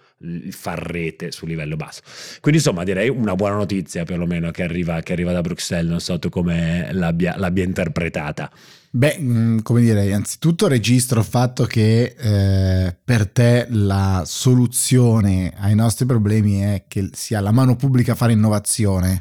far 0.50 0.78
rete 0.78 1.30
su 1.30 1.46
livello 1.46 1.76
basso. 1.76 2.02
Quindi 2.40 2.58
insomma 2.58 2.82
direi 2.82 3.08
una 3.08 3.36
buona 3.36 3.54
notizia 3.54 4.04
perlomeno 4.04 4.50
che 4.50 4.64
arriva, 4.64 5.00
che 5.00 5.12
arriva 5.12 5.32
da 5.32 5.40
Bruxelles, 5.40 5.88
non 5.88 6.00
so 6.00 6.18
tu 6.18 6.28
come 6.28 6.92
l'abbia, 6.92 7.36
l'abbia 7.36 7.64
interpretata. 7.64 8.50
Beh, 8.92 9.18
mm, 9.20 9.58
come 9.60 9.80
dire, 9.82 10.04
innanzitutto 10.04 10.66
registro 10.66 11.20
il 11.20 11.26
fatto 11.26 11.64
che 11.64 12.16
eh, 12.18 12.96
per 13.04 13.28
te 13.28 13.66
la 13.70 14.24
soluzione 14.26 15.52
ai 15.58 15.76
nostri 15.76 16.06
problemi 16.06 16.58
è 16.58 16.84
che 16.88 17.08
sia 17.12 17.40
la 17.40 17.52
mano 17.52 17.76
pubblica 17.76 18.12
a 18.12 18.16
fare 18.16 18.32
innovazione 18.32 19.20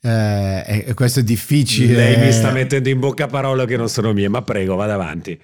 eh, 0.00 0.84
e 0.86 0.94
questo 0.94 1.18
è 1.18 1.24
difficile. 1.24 1.94
Lei 1.94 2.26
mi 2.26 2.32
sta 2.32 2.52
mettendo 2.52 2.88
in 2.88 3.00
bocca 3.00 3.26
parole 3.26 3.66
che 3.66 3.76
non 3.76 3.88
sono 3.88 4.12
mie, 4.12 4.28
ma 4.28 4.42
prego, 4.42 4.76
vada 4.76 4.94
avanti. 4.94 5.36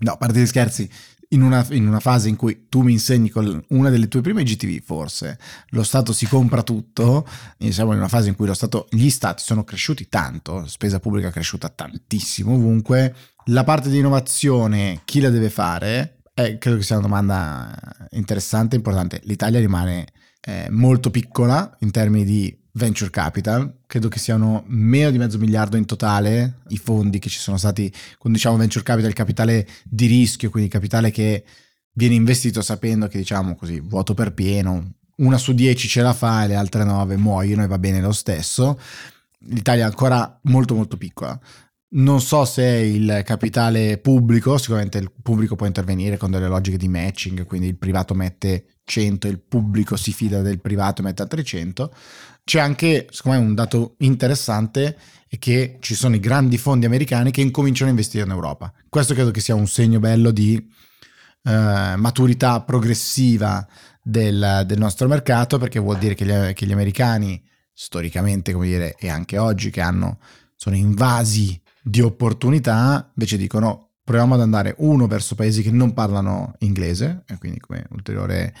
No, 0.00 0.12
a 0.12 0.16
parte 0.16 0.40
gli 0.40 0.46
scherzi, 0.46 0.88
in 1.30 1.42
una, 1.42 1.66
in 1.70 1.86
una, 1.86 2.00
fase 2.00 2.28
in 2.28 2.36
cui 2.36 2.66
tu 2.68 2.82
mi 2.82 2.92
insegni 2.92 3.28
con 3.28 3.62
una 3.68 3.90
delle 3.90 4.08
tue 4.08 4.20
prime 4.20 4.42
GTV, 4.42 4.80
forse 4.82 5.38
lo 5.70 5.82
Stato 5.82 6.12
si 6.12 6.26
compra 6.26 6.62
tutto, 6.62 7.26
siamo 7.68 7.92
in 7.92 7.98
una 7.98 8.08
fase 8.08 8.28
in 8.28 8.36
cui 8.36 8.52
Stato, 8.54 8.86
gli 8.90 9.10
Stati 9.10 9.42
sono 9.42 9.64
cresciuti 9.64 10.08
tanto, 10.08 10.60
la 10.60 10.66
spesa 10.66 11.00
pubblica 11.00 11.28
è 11.28 11.32
cresciuta 11.32 11.68
tantissimo 11.68 12.54
ovunque, 12.54 13.14
la 13.46 13.64
parte 13.64 13.90
di 13.90 13.98
innovazione 13.98 15.02
chi 15.04 15.20
la 15.20 15.30
deve 15.30 15.50
fare? 15.50 16.20
Eh, 16.34 16.58
credo 16.58 16.76
che 16.76 16.82
sia 16.84 16.96
una 16.96 17.06
domanda 17.08 17.76
interessante 18.10 18.76
importante. 18.76 19.20
L'Italia 19.24 19.58
rimane 19.58 20.06
eh, 20.40 20.68
molto 20.70 21.10
piccola 21.10 21.76
in 21.80 21.90
termini 21.90 22.24
di 22.24 22.56
venture 22.78 23.10
capital, 23.10 23.80
credo 23.86 24.08
che 24.08 24.18
siano 24.18 24.64
meno 24.68 25.10
di 25.10 25.18
mezzo 25.18 25.36
miliardo 25.36 25.76
in 25.76 25.84
totale 25.84 26.60
i 26.68 26.78
fondi 26.78 27.18
che 27.18 27.28
ci 27.28 27.38
sono 27.38 27.58
stati, 27.58 27.92
quando 28.16 28.38
diciamo 28.38 28.56
venture 28.56 28.82
capital, 28.82 29.10
il 29.10 29.16
capitale 29.16 29.68
di 29.84 30.06
rischio, 30.06 30.48
quindi 30.48 30.70
capitale 30.70 31.10
che 31.10 31.44
viene 31.92 32.14
investito 32.14 32.62
sapendo 32.62 33.08
che 33.08 33.18
diciamo 33.18 33.54
così, 33.56 33.80
vuoto 33.80 34.14
per 34.14 34.32
pieno, 34.32 34.92
una 35.16 35.36
su 35.36 35.52
dieci 35.52 35.88
ce 35.88 36.00
la 36.00 36.14
fa 36.14 36.44
e 36.44 36.46
le 36.46 36.54
altre 36.54 36.84
nove 36.84 37.16
muoiono 37.16 37.64
e 37.64 37.66
va 37.66 37.78
bene 37.78 38.00
lo 38.00 38.12
stesso. 38.12 38.80
L'Italia 39.40 39.84
è 39.84 39.86
ancora 39.86 40.38
molto 40.44 40.74
molto 40.74 40.96
piccola. 40.96 41.38
Non 41.90 42.20
so 42.20 42.44
se 42.44 42.64
il 42.64 43.22
capitale 43.24 43.96
pubblico, 43.96 44.58
sicuramente 44.58 44.98
il 44.98 45.10
pubblico 45.22 45.56
può 45.56 45.64
intervenire 45.64 46.18
con 46.18 46.30
delle 46.30 46.46
logiche 46.46 46.76
di 46.76 46.86
matching, 46.86 47.46
quindi 47.46 47.66
il 47.68 47.78
privato 47.78 48.12
mette 48.12 48.80
100 48.84 49.26
e 49.26 49.30
il 49.30 49.40
pubblico 49.40 49.96
si 49.96 50.12
fida 50.12 50.42
del 50.42 50.60
privato 50.60 51.00
e 51.00 51.04
mette 51.04 51.22
altri 51.22 51.42
100. 51.42 51.94
C'è 52.44 52.60
anche, 52.60 53.06
secondo 53.10 53.38
me, 53.38 53.46
un 53.46 53.54
dato 53.54 53.94
interessante 53.98 54.98
è 55.28 55.38
che 55.38 55.78
ci 55.80 55.94
sono 55.94 56.14
i 56.14 56.20
grandi 56.20 56.58
fondi 56.58 56.84
americani 56.84 57.30
che 57.30 57.40
incominciano 57.40 57.88
a 57.88 57.92
investire 57.92 58.24
in 58.24 58.32
Europa. 58.32 58.70
Questo 58.88 59.14
credo 59.14 59.30
che 59.30 59.40
sia 59.40 59.54
un 59.54 59.66
segno 59.66 59.98
bello 59.98 60.30
di 60.30 60.56
eh, 60.56 61.94
maturità 61.96 62.60
progressiva 62.62 63.66
del, 64.02 64.64
del, 64.66 64.78
nostro 64.78 65.08
mercato, 65.08 65.56
perché 65.56 65.78
vuol 65.78 65.96
dire 65.96 66.14
che 66.14 66.26
gli, 66.26 66.52
che 66.52 66.66
gli 66.66 66.72
americani, 66.72 67.42
storicamente, 67.72 68.52
come 68.52 68.66
dire, 68.66 68.94
e 68.98 69.08
anche 69.08 69.38
oggi, 69.38 69.70
che 69.70 69.80
hanno, 69.80 70.18
sono 70.54 70.76
invasi 70.76 71.58
di 71.88 72.00
opportunità, 72.00 73.10
invece 73.14 73.36
dicono 73.36 73.86
proviamo 74.04 74.34
ad 74.34 74.40
andare 74.40 74.74
uno 74.78 75.06
verso 75.06 75.34
paesi 75.34 75.62
che 75.62 75.70
non 75.70 75.92
parlano 75.92 76.54
inglese, 76.60 77.24
e 77.26 77.36
quindi 77.38 77.60
come 77.60 77.86
ulteriore 77.90 78.54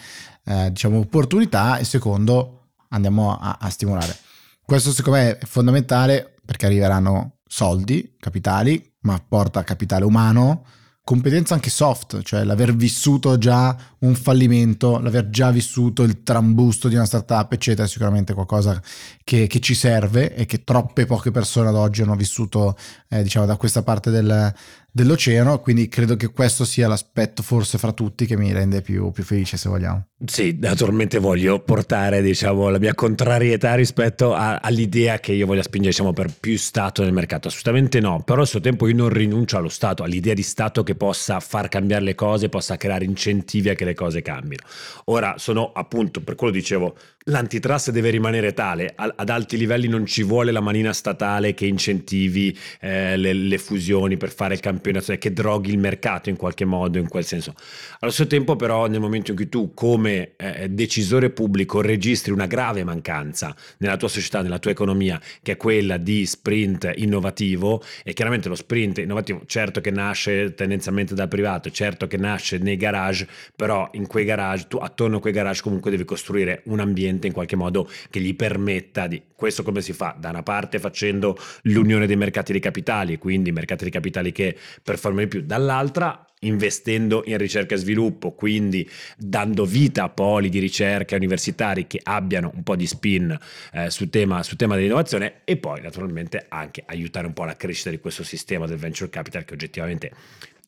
eh, 0.44 0.70
diciamo, 0.70 0.98
opportunità, 0.98 1.78
e 1.78 1.84
secondo 1.84 2.68
andiamo 2.90 3.36
a, 3.36 3.58
a 3.60 3.70
stimolare. 3.70 4.16
Questo 4.62 4.92
secondo 4.92 5.18
me 5.18 5.38
è 5.38 5.46
fondamentale 5.46 6.34
perché 6.44 6.66
arriveranno 6.66 7.38
soldi, 7.46 8.16
capitali, 8.18 8.94
ma 9.00 9.22
porta 9.26 9.64
capitale 9.64 10.04
umano, 10.04 10.64
competenza 11.08 11.54
anche 11.54 11.70
soft, 11.70 12.20
cioè 12.20 12.44
l'aver 12.44 12.76
vissuto 12.76 13.38
già 13.38 13.74
un 14.00 14.14
fallimento, 14.14 14.98
l'aver 14.98 15.30
già 15.30 15.50
vissuto 15.50 16.02
il 16.02 16.22
trambusto 16.22 16.86
di 16.86 16.96
una 16.96 17.06
startup, 17.06 17.50
eccetera, 17.50 17.86
è 17.86 17.88
sicuramente 17.88 18.34
qualcosa 18.34 18.78
che, 19.24 19.46
che 19.46 19.58
ci 19.58 19.74
serve 19.74 20.34
e 20.34 20.44
che 20.44 20.64
troppe 20.64 21.06
poche 21.06 21.30
persone 21.30 21.70
ad 21.70 21.76
oggi 21.76 22.02
hanno 22.02 22.14
vissuto, 22.14 22.76
eh, 23.08 23.22
diciamo, 23.22 23.46
da 23.46 23.56
questa 23.56 23.82
parte 23.82 24.10
del, 24.10 24.52
dell'oceano, 24.98 25.60
quindi 25.60 25.88
credo 25.88 26.16
che 26.16 26.28
questo 26.28 26.64
sia 26.64 26.88
l'aspetto 26.88 27.42
forse 27.42 27.78
fra 27.78 27.92
tutti 27.92 28.26
che 28.26 28.36
mi 28.36 28.52
rende 28.52 28.82
più, 28.82 29.12
più 29.12 29.22
felice 29.22 29.56
se 29.56 29.68
vogliamo. 29.68 30.08
Sì, 30.26 30.56
naturalmente 30.60 31.18
voglio 31.18 31.60
portare 31.60 32.20
diciamo, 32.20 32.68
la 32.68 32.78
mia 32.78 32.94
contrarietà 32.94 33.74
rispetto 33.74 34.34
a, 34.34 34.56
all'idea 34.56 35.20
che 35.20 35.32
io 35.32 35.46
voglia 35.46 35.62
spingere 35.62 35.92
diciamo, 35.92 36.12
per 36.12 36.32
più 36.38 36.58
Stato 36.58 37.04
nel 37.04 37.12
mercato, 37.12 37.46
assolutamente 37.46 38.00
no, 38.00 38.22
però 38.24 38.40
al 38.40 38.48
suo 38.48 38.60
tempo 38.60 38.88
io 38.88 38.96
non 38.96 39.10
rinuncio 39.10 39.56
allo 39.56 39.68
Stato, 39.68 40.02
all'idea 40.02 40.34
di 40.34 40.42
Stato 40.42 40.82
che 40.82 40.96
possa 40.96 41.38
far 41.38 41.68
cambiare 41.68 42.02
le 42.02 42.16
cose, 42.16 42.48
possa 42.48 42.76
creare 42.76 43.04
incentivi 43.04 43.68
a 43.68 43.74
che 43.74 43.84
le 43.84 43.94
cose 43.94 44.20
cambino. 44.20 44.62
Ora 45.04 45.34
sono 45.38 45.70
appunto, 45.72 46.20
per 46.20 46.34
quello 46.34 46.52
dicevo, 46.52 46.96
l'antitrust 47.28 47.90
deve 47.90 48.10
rimanere 48.10 48.52
tale, 48.52 48.92
ad 48.94 49.28
alti 49.28 49.56
livelli 49.56 49.86
non 49.88 50.06
ci 50.06 50.22
vuole 50.22 50.50
la 50.50 50.60
manina 50.60 50.92
statale 50.92 51.54
che 51.54 51.66
incentivi 51.66 52.56
eh, 52.80 53.16
le, 53.16 53.32
le 53.32 53.58
fusioni 53.58 54.16
per 54.16 54.30
fare 54.30 54.54
il 54.54 54.60
campionato 54.60 55.10
nazionale, 55.10 55.20
che 55.20 55.32
droghi 55.32 55.70
il 55.70 55.78
mercato 55.78 56.28
in 56.28 56.36
qualche 56.36 56.64
modo, 56.64 56.98
in 56.98 57.08
quel 57.08 57.24
senso. 57.24 57.54
Allo 58.00 58.10
stesso 58.10 58.28
tempo 58.28 58.56
però 58.56 58.86
nel 58.86 59.00
momento 59.00 59.30
in 59.30 59.36
cui 59.36 59.48
tu 59.48 59.72
come 59.74 60.32
eh, 60.36 60.68
decisore 60.68 61.30
pubblico 61.30 61.80
registri 61.80 62.32
una 62.32 62.46
grave 62.46 62.82
mancanza 62.84 63.54
nella 63.78 63.96
tua 63.96 64.08
società, 64.08 64.40
nella 64.42 64.58
tua 64.58 64.70
economia, 64.70 65.20
che 65.42 65.52
è 65.52 65.56
quella 65.56 65.96
di 65.96 66.24
sprint 66.24 66.92
innovativo, 66.96 67.82
e 68.04 68.12
chiaramente 68.14 68.48
lo 68.48 68.54
sprint 68.54 68.98
innovativo 68.98 69.42
certo 69.46 69.80
che 69.80 69.90
nasce 69.90 70.54
tendenzialmente 70.54 71.14
dal 71.14 71.28
privato, 71.28 71.70
certo 71.70 72.06
che 72.06 72.16
nasce 72.16 72.58
nei 72.58 72.76
garage, 72.76 73.26
però 73.54 73.88
in 73.92 74.06
quei 74.06 74.24
garage, 74.24 74.66
tu 74.68 74.78
attorno 74.78 75.18
a 75.18 75.20
quei 75.20 75.32
garage 75.32 75.62
comunque 75.62 75.90
devi 75.90 76.04
costruire 76.04 76.62
un 76.64 76.80
ambiente 76.80 77.17
in 77.26 77.32
qualche 77.32 77.56
modo 77.56 77.88
che 78.10 78.20
gli 78.20 78.34
permetta 78.34 79.06
di... 79.06 79.22
Questo 79.34 79.62
come 79.62 79.80
si 79.80 79.92
fa? 79.92 80.16
Da 80.18 80.30
una 80.30 80.42
parte 80.42 80.78
facendo 80.78 81.36
l'unione 81.62 82.06
dei 82.06 82.16
mercati 82.16 82.52
di 82.52 82.60
capitali, 82.60 83.18
quindi 83.18 83.52
mercati 83.52 83.84
di 83.84 83.90
capitali 83.90 84.32
che 84.32 84.56
performano 84.82 85.24
di 85.24 85.28
più, 85.28 85.42
dall'altra 85.42 86.24
investendo 86.40 87.22
in 87.26 87.36
ricerca 87.38 87.74
e 87.74 87.78
sviluppo, 87.78 88.32
quindi 88.32 88.88
dando 89.16 89.64
vita 89.64 90.04
a 90.04 90.08
poli 90.08 90.48
di 90.48 90.58
ricerca 90.58 91.16
universitari 91.16 91.86
che 91.86 92.00
abbiano 92.02 92.50
un 92.54 92.62
po' 92.62 92.76
di 92.76 92.86
spin 92.86 93.36
eh, 93.72 93.90
sul, 93.90 94.10
tema, 94.10 94.42
sul 94.42 94.56
tema 94.56 94.74
dell'innovazione 94.74 95.40
e 95.44 95.56
poi 95.56 95.80
naturalmente 95.80 96.46
anche 96.48 96.82
aiutare 96.86 97.26
un 97.26 97.32
po' 97.32 97.44
la 97.44 97.56
crescita 97.56 97.90
di 97.90 97.98
questo 97.98 98.22
sistema 98.22 98.66
del 98.66 98.78
venture 98.78 99.10
capital 99.10 99.44
che 99.44 99.54
oggettivamente 99.54 100.12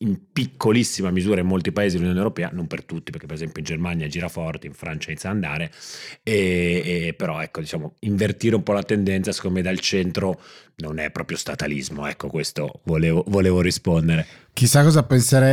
in 0.01 0.17
piccolissima 0.31 1.11
misura 1.11 1.41
in 1.41 1.47
molti 1.47 1.71
paesi 1.71 1.93
dell'Unione 1.93 2.19
Europea, 2.19 2.49
non 2.51 2.67
per 2.67 2.83
tutti, 2.83 3.11
perché 3.11 3.25
per 3.25 3.35
esempio 3.35 3.61
in 3.61 3.67
Germania 3.67 4.07
gira 4.07 4.29
forte, 4.29 4.67
in 4.67 4.73
Francia 4.73 5.09
inizia 5.09 5.29
ad 5.29 5.35
andare, 5.35 5.71
e, 6.23 6.81
e, 6.83 7.13
però 7.13 7.39
ecco, 7.39 7.59
diciamo, 7.59 7.95
invertire 7.99 8.55
un 8.55 8.63
po' 8.63 8.73
la 8.73 8.83
tendenza, 8.83 9.31
secondo 9.31 9.57
me 9.57 9.63
dal 9.63 9.79
centro 9.79 10.41
non 10.77 10.97
è 10.97 11.11
proprio 11.11 11.37
statalismo, 11.37 12.07
ecco 12.07 12.27
questo 12.27 12.81
volevo, 12.85 13.23
volevo 13.27 13.61
rispondere. 13.61 14.25
Chissà 14.53 14.83
cosa 14.83 15.03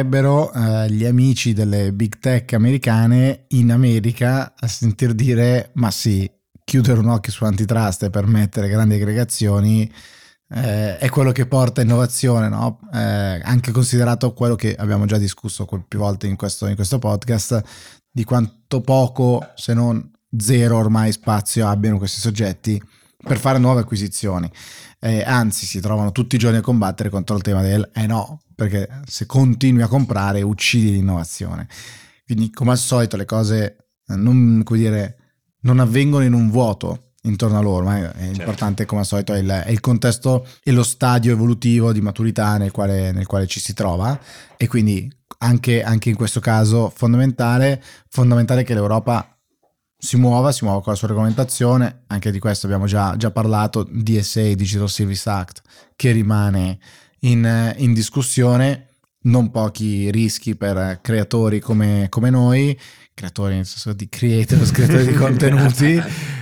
penserebbero 0.09 0.53
eh, 0.53 0.91
gli 0.91 1.05
amici 1.05 1.53
delle 1.53 1.93
big 1.93 2.19
tech 2.19 2.55
americane 2.55 3.45
in 3.49 3.71
America 3.71 4.55
a 4.59 4.67
sentir 4.67 5.13
dire 5.13 5.71
ma 5.75 5.91
sì, 5.91 6.29
chiudere 6.65 6.99
un 6.99 7.09
occhio 7.09 7.31
su 7.31 7.45
antitrust 7.45 8.05
e 8.05 8.11
permettere 8.11 8.69
grandi 8.69 8.95
aggregazioni 8.95 9.91
eh, 10.51 10.97
è 10.97 11.09
quello 11.11 11.31
che 11.31 11.47
porta 11.47 11.83
innovazione, 11.83 12.49
no? 12.49 12.81
eh, 12.93 12.99
anche 13.45 13.71
considerato 13.71 14.33
quello 14.33 14.55
che 14.55 14.75
abbiamo 14.75 15.05
già 15.05 15.19
discusso 15.19 15.67
più 15.67 15.99
volte 15.99 16.27
in 16.27 16.37
questo, 16.37 16.67
in 16.67 16.75
questo 16.75 16.99
podcast, 16.99 17.63
di 18.11 18.25
quanto 18.25 18.81
poco, 18.81 19.47
se 19.55 19.75
non 19.75 20.11
zero 20.37 20.79
ormai 20.79 21.13
spazio 21.13 21.69
abbiano 21.69 21.99
questi 21.99 22.21
soggetti 22.21 22.83
per 23.23 23.39
fare 23.39 23.59
nuove 23.59 23.83
acquisizioni. 23.83 24.51
Eh, 24.99 25.23
anzi, 25.23 25.67
si 25.67 25.81
trovano 25.81 26.13
tutti 26.13 26.37
i 26.37 26.39
giorni 26.39 26.59
a 26.59 26.63
combattere 26.63 27.11
contro 27.11 27.37
il 27.37 27.43
tema 27.43 27.61
del 27.61 27.89
eh 27.95 28.07
no, 28.07 28.41
perché 28.59 28.89
se 29.07 29.25
continui 29.25 29.83
a 29.83 29.87
comprare 29.87 30.43
uccidi 30.43 30.91
l'innovazione. 30.91 31.69
Quindi, 32.27 32.51
come 32.51 32.73
al 32.73 32.79
solito, 32.79 33.17
le 33.17 33.25
cose 33.25 33.91
non, 34.07 34.65
dire, 34.71 35.17
non 35.61 35.79
avvengono 35.79 36.25
in 36.25 36.33
un 36.33 36.51
vuoto, 36.51 37.13
intorno 37.23 37.57
a 37.57 37.61
loro, 37.61 37.85
ma 37.85 37.99
è 37.99 38.11
certo. 38.11 38.41
importante 38.41 38.85
come 38.85 39.03
al 39.03 39.07
solito 39.07 39.33
è 39.33 39.39
il, 39.39 39.49
è 39.49 39.71
il, 39.71 39.79
contesto 39.79 40.45
e 40.65 40.73
lo 40.73 40.83
stadio 40.83 41.31
evolutivo 41.31 41.93
di 41.93 42.01
maturità 42.01 42.57
nel 42.57 42.73
quale, 42.73 43.13
nel 43.13 43.27
quale 43.27 43.47
ci 43.47 43.61
si 43.61 43.75
trova 43.75 44.19
e 44.57 44.67
quindi 44.67 45.09
anche, 45.39 45.85
anche, 45.85 46.09
in 46.09 46.17
questo 46.17 46.41
caso 46.41 46.93
fondamentale, 46.93 47.81
fondamentale 48.09 48.65
che 48.65 48.75
l'Europa 48.75 49.39
si 49.97 50.17
muova, 50.17 50.51
si 50.51 50.65
muova 50.65 50.83
con 50.83 50.95
la 50.95 50.99
sua 50.99 51.07
regolamentazione, 51.07 52.03
anche 52.09 52.33
di 52.33 52.41
questo 52.41 52.67
abbiamo 52.67 52.87
già, 52.87 53.17
già 53.17 53.31
parlato, 53.31 53.87
DSA, 53.89 54.55
Digital 54.55 54.91
Service 54.91 55.31
Act, 55.31 55.63
che 55.95 56.11
rimane 56.11 56.81
in, 57.21 57.75
in 57.79 57.93
discussione, 57.93 58.87
non 59.23 59.51
pochi 59.51 60.11
rischi 60.11 60.55
per 60.55 61.01
creatori 61.03 61.61
come, 61.61 62.07
come 62.09 62.31
noi 62.31 62.79
creatori, 63.19 63.57
nel 63.57 63.67
senso 63.67 63.93
di 63.93 64.09
creators, 64.09 64.71
creatori 64.71 65.07
di 65.07 65.15
contenuti, 65.19 66.01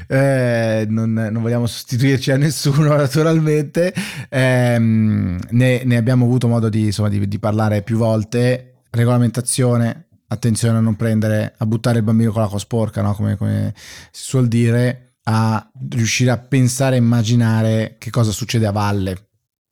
eh, 0.09 0.85
non, 0.87 1.15
non, 1.15 1.41
vogliamo 1.41 1.67
sostituirci 1.67 2.31
a 2.33 2.37
nessuno 2.37 2.93
naturalmente, 2.95 3.95
eh, 4.29 4.77
ne, 4.79 5.85
ne, 5.85 5.97
abbiamo 5.97 6.27
avuto 6.27 6.49
modo 6.49 6.69
di, 6.69 6.85
insomma, 6.85 7.09
di, 7.09 7.27
di, 7.27 7.39
parlare 7.39 7.81
più 7.81 7.97
volte, 7.97 8.83
regolamentazione, 8.91 10.09
attenzione 10.29 10.77
a 10.77 10.81
non 10.81 10.97
prendere, 10.97 11.55
a 11.57 11.65
buttare 11.65 11.99
il 11.99 12.05
bambino 12.05 12.31
con 12.31 12.43
l'acqua 12.43 12.59
sporca, 12.59 13.01
no? 13.01 13.15
come, 13.15 13.37
come 13.37 13.73
si 14.11 14.25
suol 14.25 14.47
dire, 14.47 15.15
a 15.25 15.71
riuscire 15.89 16.31
a 16.31 16.37
pensare 16.37 16.97
e 16.97 16.99
immaginare 16.99 17.97
che 17.99 18.11
cosa 18.11 18.33
succede 18.33 18.67
a 18.67 18.71
valle, 18.73 19.26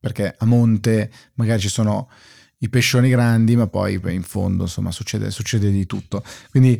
perché 0.04 0.34
a 0.36 0.44
monte 0.44 1.10
magari 1.36 1.62
ci 1.62 1.70
sono 1.70 2.10
i 2.58 2.68
pescioni 2.68 3.08
grandi, 3.08 3.56
ma 3.56 3.68
poi 3.68 3.98
in 4.10 4.22
fondo 4.22 4.64
insomma 4.64 4.90
succede, 4.90 5.30
succede 5.30 5.70
di 5.70 5.86
tutto. 5.86 6.22
Quindi 6.50 6.72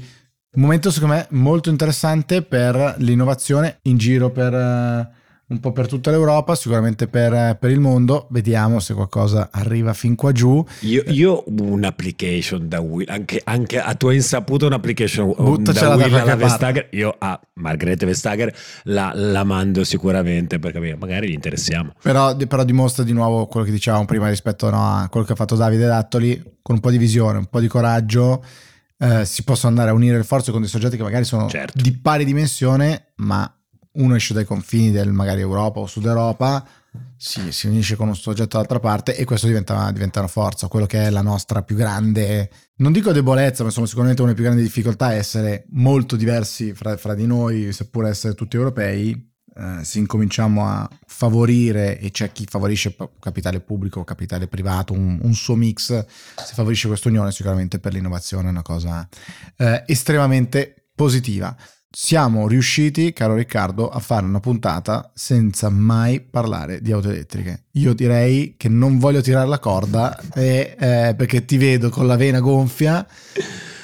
un 0.53 0.61
momento 0.61 0.91
secondo 0.91 1.15
me 1.15 1.27
molto 1.31 1.71
interessante 1.71 2.43
per 2.43 2.97
l'innovazione 2.99 3.79
in 3.85 3.97
giro 3.97 4.31
per 4.31 4.53
uh, 4.53 5.09
un 5.47 5.61
po' 5.61 5.73
per 5.73 5.87
tutta 5.87 6.11
l'Europa, 6.11 6.55
sicuramente 6.55 7.07
per, 7.07 7.57
per, 7.59 7.71
il 7.71 7.79
mondo. 7.79 8.27
Vediamo 8.31 8.81
se 8.81 8.95
qualcosa 8.95 9.51
arriva 9.53 9.93
fin 9.93 10.15
qua 10.15 10.33
giù. 10.33 10.65
Io, 10.81 11.03
io 11.09 11.45
un'application 11.47 12.67
da 12.69 12.81
Will, 12.81 13.09
anche, 13.09 13.41
anche, 13.45 13.79
a 13.79 13.95
tua 13.95 14.15
insaputa 14.15 14.67
un'application 14.67 15.35
Buttacela 15.37 15.97
da 15.97 16.05
Will 16.05 16.15
alla 16.15 16.37
Vestager. 16.37 16.89
Io 16.93 17.15
a 17.19 17.39
Margrethe 17.55 18.07
Vestager 18.07 18.55
la, 18.85 19.13
la, 19.15 19.45
mando 19.45 19.85
sicuramente 19.85 20.59
perché 20.59 20.97
magari 20.97 21.29
gli 21.29 21.35
interessiamo. 21.35 21.93
Però, 22.01 22.35
però, 22.37 22.65
dimostra 22.65 23.05
di 23.05 23.13
nuovo 23.13 23.47
quello 23.47 23.67
che 23.67 23.73
dicevamo 23.73 24.07
prima 24.07 24.29
rispetto 24.29 24.71
no, 24.71 24.97
a 24.97 25.09
quello 25.11 25.27
che 25.27 25.33
ha 25.33 25.37
fatto 25.37 25.57
Davide 25.57 25.87
Dattoli, 25.87 26.43
con 26.63 26.77
un 26.77 26.81
po' 26.81 26.91
di 26.91 26.99
visione, 26.99 27.39
un 27.39 27.47
po' 27.47 27.61
di 27.61 27.69
coraggio. 27.69 28.43
Eh, 28.97 29.25
si 29.27 29.43
possono 29.43 29.71
andare 29.71 29.91
a 29.91 29.93
unire 29.93 30.17
le 30.17 30.23
forze 30.23 30.53
con 30.53 30.61
dei 30.61 30.71
soggetti 30.71 30.97
che 30.97 31.03
magari 31.03 31.25
sono 31.25 31.49
certo. 31.49 31.83
di 31.83 31.93
pari 31.99 32.25
dimensione, 32.25 33.13
ma 33.17 33.53
uno 33.95 34.15
esce 34.15 34.35
dai 34.35 34.45
confini 34.45 34.91
del 34.91 35.13
magari 35.13 35.41
Europa 35.41 35.81
o 35.81 35.87
Sud 35.87 36.07
Europa, 36.07 36.67
si, 37.17 37.53
si 37.53 37.67
unisce 37.67 37.97
con 37.97 38.09
un 38.09 38.17
soggetto 38.17 38.51
dall'altra 38.51 38.81
parte 38.81 39.17
e 39.17 39.25
questo 39.25 39.47
diventa, 39.47 39.91
diventa, 39.91 40.21
una 40.21 40.29
forza, 40.29 40.69
quello 40.69 40.87
che 40.87 41.07
è 41.07 41.11
la 41.11 41.23
nostra 41.23 41.63
più 41.63 41.77
grande, 41.77 42.51
non 42.77 42.93
dico 42.93 43.13
debolezza, 43.13 43.63
ma 43.63 43.69
insomma 43.69 43.87
sicuramente 43.87 44.23
una 44.23 44.33
delle 44.33 44.43
più 44.43 44.51
grandi 44.51 44.69
difficoltà 44.69 45.13
è 45.13 45.17
essere 45.17 45.65
molto 45.71 46.17
diversi 46.17 46.73
fra, 46.75 46.97
fra 46.97 47.15
di 47.15 47.27
noi, 47.27 47.73
seppur 47.73 48.07
essere 48.07 48.35
tutti 48.35 48.57
europei, 48.57 49.33
eh, 49.57 49.85
se 49.85 49.99
incominciamo 49.99 50.67
a 50.67 50.89
favorire, 51.07 51.99
e 51.99 52.11
c'è 52.11 52.33
chi 52.33 52.47
favorisce 52.49 52.97
capitale 53.21 53.61
pubblico 53.61 54.05
capitale 54.05 54.47
privato, 54.47 54.93
un, 54.93 55.19
un, 55.23 55.35
suo 55.35 55.55
mix, 55.55 56.05
se 56.05 56.55
favorisce 56.55 56.89
questa 56.89 57.09
unione 57.09 57.33
sicuramente 57.33 57.79
per 57.79 57.93
l'innovazione 57.93 58.49
è 58.49 58.51
una 58.51 58.63
cosa 58.63 59.09
eh, 59.57 59.83
estremamente 59.87 60.89
positiva 60.95 61.57
siamo 61.95 62.49
riusciti, 62.49 63.13
caro 63.13 63.37
Riccardo, 63.37 63.89
a 63.89 64.01
fare 64.01 64.27
una 64.27 64.41
puntata 64.41 65.11
senza 65.15 65.69
mai 65.69 66.21
parlare 66.21 66.83
di 66.83 66.91
auto 66.91 67.09
elettriche. 67.09 67.67
Io 67.73 67.95
direi 67.95 68.55
che 68.57 68.69
non 68.69 68.99
voglio 68.99 69.21
tirare 69.21 69.49
la 69.49 69.61
corda 69.61 70.19
e, 70.35 70.75
eh, 70.79 71.15
perché 71.17 71.45
ti 71.45 71.57
vedo 71.57 71.91
con 71.91 72.07
la 72.09 72.17
vena 72.17 72.41
gonfia 72.41 73.07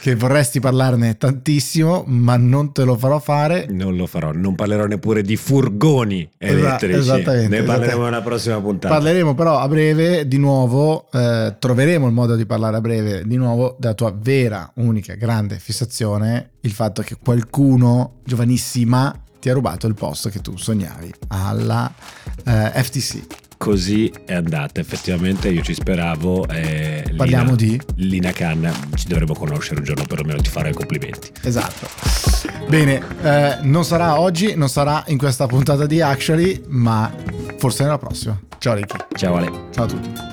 che 0.00 0.14
vorresti 0.14 0.60
parlarne 0.60 1.18
tantissimo, 1.18 2.04
ma 2.06 2.36
non 2.36 2.72
te 2.72 2.84
lo 2.84 2.96
farò 2.96 3.18
fare. 3.18 3.66
Non 3.68 3.96
lo 3.96 4.06
farò, 4.06 4.32
non 4.32 4.54
parlerò 4.54 4.86
neppure 4.86 5.22
di 5.22 5.36
furgoni 5.36 6.28
elettrici. 6.38 6.98
Esattamente. 6.98 7.60
Ne 7.60 7.62
parleremo 7.62 8.04
nella 8.04 8.22
prossima 8.22 8.58
puntata. 8.60 8.94
Parleremo 8.94 9.34
però 9.34 9.58
a 9.58 9.68
breve 9.68 10.26
di 10.26 10.38
nuovo, 10.38 11.10
eh, 11.12 11.54
troveremo 11.58 12.06
il 12.06 12.12
modo 12.14 12.34
di 12.34 12.46
parlare 12.46 12.78
a 12.78 12.80
breve 12.80 13.26
di 13.26 13.36
nuovo 13.36 13.76
della 13.78 13.94
tua 13.94 14.12
vera, 14.16 14.70
unica, 14.76 15.14
grande 15.14 15.58
fissazione, 15.58 16.52
il 16.62 16.72
fatto 16.72 17.02
che 17.02 17.16
qualcuno 17.22 18.20
giovanissima 18.24 19.14
ti 19.38 19.50
ha 19.50 19.52
rubato 19.52 19.86
il 19.86 19.94
posto 19.94 20.30
che 20.30 20.40
tu 20.40 20.56
sognavi 20.56 21.12
alla 21.28 21.92
eh, 22.44 22.82
FTC 22.82 23.48
così 23.60 24.10
è 24.24 24.32
andata. 24.32 24.80
Effettivamente 24.80 25.50
io 25.50 25.60
ci 25.60 25.74
speravo. 25.74 26.48
Eh, 26.48 27.12
Parliamo 27.14 27.54
Lina, 27.54 27.84
di 27.94 28.08
Lina 28.08 28.32
Khan. 28.32 28.72
Ci 28.94 29.06
dovremmo 29.06 29.34
conoscere 29.34 29.80
un 29.80 29.84
giorno 29.84 30.04
perlomeno, 30.04 30.40
ti 30.40 30.48
farò 30.48 30.70
i 30.70 30.72
complimenti. 30.72 31.30
Esatto. 31.42 31.86
Bene, 32.68 33.02
eh, 33.22 33.58
non 33.62 33.84
sarà 33.84 34.18
oggi, 34.18 34.54
non 34.56 34.70
sarà 34.70 35.04
in 35.08 35.18
questa 35.18 35.46
puntata 35.46 35.84
di 35.84 36.00
Actually, 36.00 36.62
ma 36.68 37.12
forse 37.58 37.82
nella 37.82 37.98
prossima. 37.98 38.40
Ciao 38.58 38.74
Ricky. 38.74 38.96
Ciao 39.14 39.36
Ale. 39.36 39.50
Ciao 39.72 39.84
a 39.84 39.88
tutti. 39.88 40.29